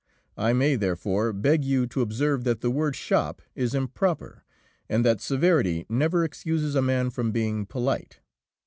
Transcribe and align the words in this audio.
I 0.39 0.51
may, 0.53 0.77
therefore, 0.77 1.31
beg 1.31 1.63
you 1.63 1.85
to 1.85 2.01
observe 2.01 2.43
that 2.43 2.61
the 2.61 2.71
word 2.71 2.95
shop 2.95 3.39
is 3.53 3.75
improper, 3.75 4.43
and 4.89 5.05
that 5.05 5.21
severity 5.21 5.85
never 5.89 6.23
excuses 6.23 6.73
a 6.73 6.81
man 6.81 7.11
from 7.11 7.31
being 7.31 7.67
polite. 7.67 8.19